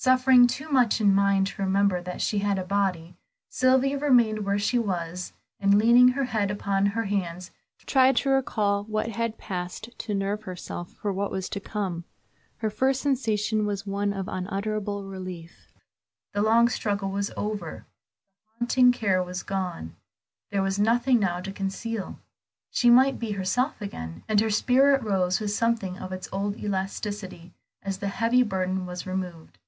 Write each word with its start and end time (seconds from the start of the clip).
Suffering 0.00 0.46
too 0.46 0.70
much 0.70 1.00
in 1.00 1.12
mind 1.12 1.48
to 1.48 1.60
remember 1.62 2.00
that 2.00 2.22
she 2.22 2.38
had 2.38 2.56
a 2.56 2.62
body, 2.64 3.16
Sylvia 3.48 3.98
remained 3.98 4.44
where 4.46 4.56
she 4.56 4.78
was, 4.78 5.32
and 5.58 5.76
leaning 5.76 6.10
her 6.10 6.26
head 6.26 6.52
upon 6.52 6.86
her 6.86 7.06
hands 7.06 7.50
tried 7.84 8.14
to 8.18 8.30
recall 8.30 8.84
what 8.84 9.08
had 9.08 9.38
passed, 9.38 9.88
to 9.98 10.14
nerve 10.14 10.44
herself 10.44 10.92
for 10.92 11.12
what 11.12 11.32
was 11.32 11.48
to 11.48 11.58
come. 11.58 12.04
Her 12.58 12.70
first 12.70 13.00
sensation 13.02 13.66
was 13.66 13.88
one 13.88 14.12
of 14.12 14.28
unutterable 14.28 15.02
relief. 15.02 15.72
The 16.32 16.42
long 16.42 16.68
struggle 16.68 17.10
was 17.10 17.32
over; 17.36 17.84
the 18.52 18.58
haunting 18.60 18.92
care 18.92 19.20
was 19.20 19.42
gone; 19.42 19.96
there 20.52 20.62
was 20.62 20.78
nothing 20.78 21.18
now 21.18 21.40
to 21.40 21.50
conceal; 21.50 22.20
she 22.70 22.88
might 22.88 23.18
be 23.18 23.32
herself 23.32 23.80
again, 23.80 24.22
and 24.28 24.40
her 24.40 24.48
spirit 24.50 25.02
rose 25.02 25.40
with 25.40 25.50
something 25.50 25.98
of 25.98 26.12
its 26.12 26.28
old 26.30 26.56
elasticity 26.56 27.52
as 27.82 27.98
the 27.98 28.06
heavy 28.06 28.44
burden 28.44 28.86
was 28.86 29.04
removed. 29.04 29.58